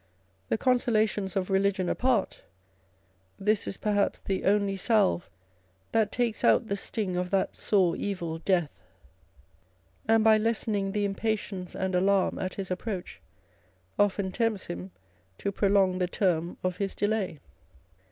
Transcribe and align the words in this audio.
The 0.49 0.57
consolations 0.57 1.35
of 1.35 1.51
religion 1.51 1.87
apart, 1.87 2.41
this 3.39 3.67
is 3.67 3.77
perhaps 3.77 4.19
the 4.19 4.45
only 4.45 4.75
salve 4.75 5.29
that 5.91 6.11
takes 6.11 6.43
out 6.43 6.65
the 6.67 6.75
sting 6.75 7.15
of 7.15 7.29
that 7.29 7.55
sore 7.55 7.95
evil, 7.95 8.39
Death; 8.39 8.71
and 10.07 10.23
by 10.23 10.39
lessening 10.39 10.91
the 10.91 11.05
impatience 11.05 11.75
and 11.75 11.93
alarm 11.93 12.39
at 12.39 12.55
his 12.55 12.71
approach 12.71 13.21
often 13.99 14.31
tempts 14.31 14.65
him 14.65 14.89
to 15.37 15.51
prolong 15.51 15.99
the 15.99 16.07
term 16.07 16.57
of 16.63 16.77
his 16.77 16.95
delay. 16.95 17.39